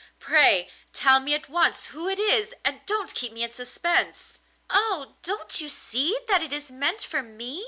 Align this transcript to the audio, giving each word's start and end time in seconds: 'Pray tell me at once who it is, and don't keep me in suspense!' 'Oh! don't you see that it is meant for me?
'Pray 0.17 0.67
tell 0.93 1.19
me 1.19 1.35
at 1.35 1.47
once 1.47 1.85
who 1.93 2.09
it 2.09 2.17
is, 2.17 2.55
and 2.65 2.81
don't 2.87 3.13
keep 3.13 3.31
me 3.31 3.43
in 3.43 3.51
suspense!' 3.51 4.39
'Oh! 4.71 5.17
don't 5.21 5.61
you 5.61 5.69
see 5.69 6.17
that 6.27 6.41
it 6.41 6.51
is 6.51 6.71
meant 6.71 7.03
for 7.03 7.21
me? 7.21 7.59